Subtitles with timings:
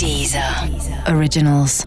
[0.00, 0.42] Deezer
[1.14, 1.84] Originals.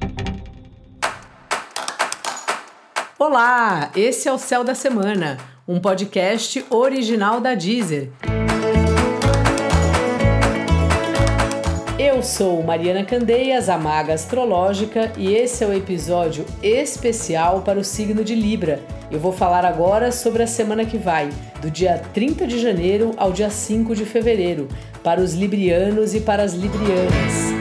[3.18, 8.12] Olá, esse é o Céu da Semana, um podcast original da Deezer.
[11.98, 17.84] Eu sou Mariana Candeias, a maga astrológica, e esse é o episódio especial para o
[17.84, 18.80] signo de Libra.
[19.10, 23.32] Eu vou falar agora sobre a semana que vai, do dia 30 de janeiro ao
[23.32, 24.68] dia 5 de fevereiro,
[25.04, 27.53] para os librianos e para as librianas.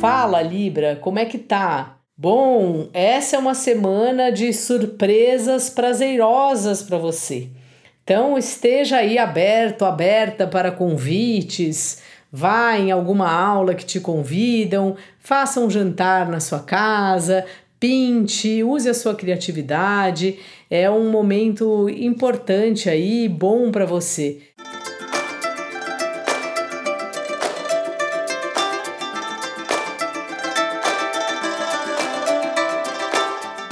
[0.00, 1.96] Fala, Libra, como é que tá?
[2.16, 7.48] Bom, essa é uma semana de surpresas prazerosas para você.
[8.04, 15.60] Então esteja aí aberto, aberta para convites, vá em alguma aula que te convidam, faça
[15.60, 17.44] um jantar na sua casa,
[17.80, 20.38] pinte, use a sua criatividade.
[20.70, 24.42] É um momento importante aí, bom para você.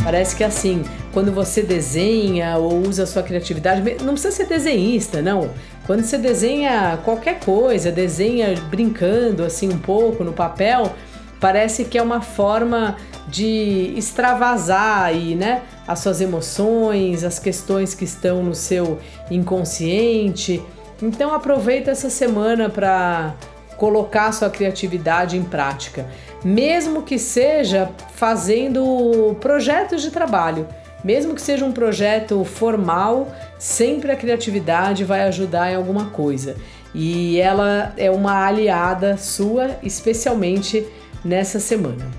[0.05, 5.23] Parece que assim, quando você desenha ou usa a sua criatividade, não precisa ser desenhista,
[5.23, 5.49] não.
[5.87, 10.93] Quando você desenha qualquer coisa, desenha brincando assim um pouco no papel,
[11.41, 18.05] parece que é uma forma de extravasar aí, né, as suas emoções, as questões que
[18.05, 18.99] estão no seu
[19.31, 20.63] inconsciente.
[21.03, 23.35] Então aproveita essa semana para
[23.77, 26.07] colocar sua criatividade em prática,
[26.45, 30.67] mesmo que seja fazendo projetos de trabalho.
[31.05, 36.57] Mesmo que seja um projeto formal, sempre a criatividade vai ajudar em alguma coisa.
[36.95, 40.87] E ela é uma aliada sua, especialmente
[41.23, 42.11] nessa semana.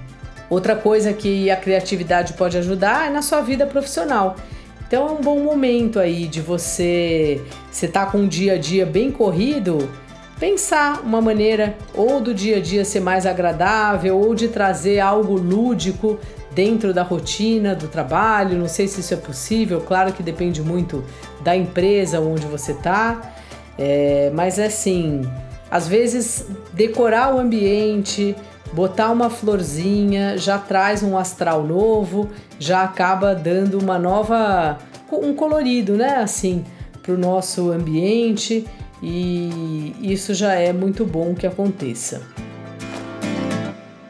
[0.49, 4.35] Outra coisa que a criatividade pode ajudar é na sua vida profissional.
[4.87, 8.85] Então é um bom momento aí de você, você tá com um dia a dia
[8.85, 9.89] bem corrido,
[10.39, 15.33] pensar uma maneira ou do dia a dia ser mais agradável ou de trazer algo
[15.33, 16.19] lúdico
[16.53, 18.57] dentro da rotina do trabalho.
[18.57, 21.03] Não sei se isso é possível, claro que depende muito
[21.41, 23.33] da empresa onde você está,
[23.77, 25.21] é, mas é assim,
[25.69, 28.35] às vezes decorar o ambiente,
[28.73, 32.29] botar uma florzinha já traz um astral novo,
[32.59, 34.77] já acaba dando uma nova
[35.11, 36.17] um colorido, né?
[36.17, 36.65] Assim,
[37.01, 38.65] para o nosso ambiente
[39.07, 42.23] e isso já é muito bom que aconteça.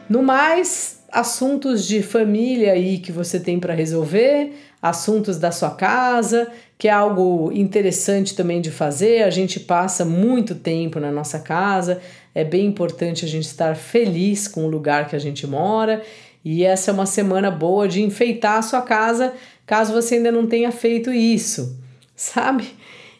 [0.08, 6.48] No mais, assuntos de família aí que você tem para resolver, assuntos da sua casa,
[6.78, 9.22] que é algo interessante também de fazer.
[9.24, 12.00] A gente passa muito tempo na nossa casa,
[12.34, 16.02] é bem importante a gente estar feliz com o lugar que a gente mora.
[16.42, 19.34] E essa é uma semana boa de enfeitar a sua casa,
[19.66, 21.76] caso você ainda não tenha feito isso,
[22.16, 22.74] sabe?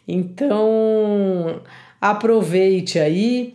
[0.07, 1.61] Então,
[2.01, 3.55] aproveite aí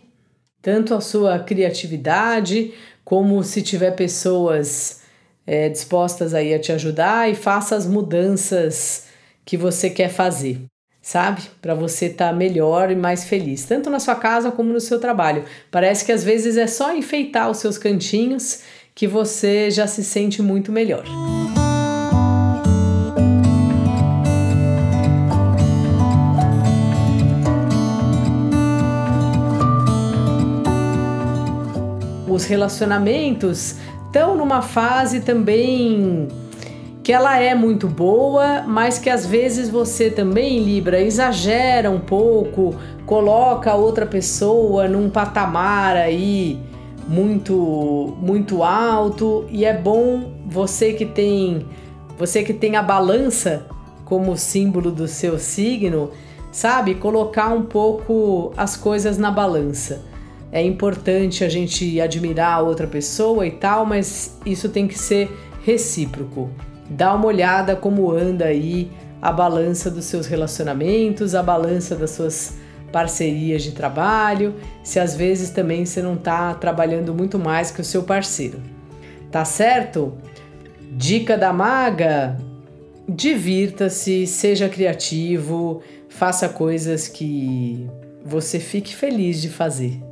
[0.60, 2.72] tanto a sua criatividade,
[3.04, 5.02] como se tiver pessoas
[5.44, 9.08] é, dispostas aí a te ajudar e faça as mudanças
[9.44, 10.62] que você quer fazer,
[11.00, 11.42] sabe?
[11.60, 15.00] Para você estar tá melhor e mais feliz, tanto na sua casa como no seu
[15.00, 15.44] trabalho.
[15.70, 18.60] Parece que às vezes é só enfeitar os seus cantinhos
[18.94, 21.04] que você já se sente muito melhor.
[32.42, 33.76] Os relacionamentos
[34.06, 36.26] estão numa fase também
[37.02, 42.74] que ela é muito boa, mas que às vezes você também, Libra, exagera um pouco,
[43.06, 46.60] coloca outra pessoa num patamar aí
[47.08, 51.66] muito muito alto e é bom você que tem
[52.16, 53.66] você que tem a balança
[54.04, 56.10] como símbolo do seu signo,
[56.52, 60.11] sabe, colocar um pouco as coisas na balança
[60.52, 65.30] é importante a gente admirar a outra pessoa e tal, mas isso tem que ser
[65.64, 66.50] recíproco.
[66.90, 72.58] Dá uma olhada como anda aí a balança dos seus relacionamentos, a balança das suas
[72.92, 74.54] parcerias de trabalho,
[74.84, 78.60] se às vezes também você não está trabalhando muito mais que o seu parceiro.
[79.30, 80.18] Tá certo?
[80.90, 82.36] Dica da maga:
[83.08, 85.80] divirta-se, seja criativo,
[86.10, 87.88] faça coisas que
[88.22, 90.11] você fique feliz de fazer.